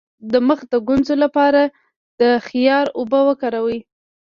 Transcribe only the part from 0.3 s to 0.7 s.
د مخ